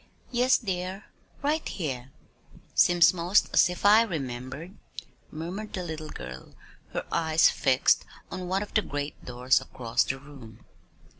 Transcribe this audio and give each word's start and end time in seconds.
"Yes, 0.31 0.57
dear 0.57 1.05
right 1.43 1.69
here." 1.69 2.09
"Seems 2.73 3.13
'most 3.13 3.49
as 3.53 3.69
if 3.69 3.85
I 3.85 4.01
remembered," 4.01 4.75
murmured 5.29 5.73
the 5.73 5.83
little 5.83 6.09
girl, 6.09 6.55
her 6.91 7.05
eyes 7.11 7.51
fixed 7.51 8.03
on 8.31 8.47
one 8.47 8.63
of 8.63 8.73
the 8.73 8.81
great 8.81 9.23
doors 9.23 9.61
across 9.61 10.03
the 10.03 10.17
room. 10.17 10.65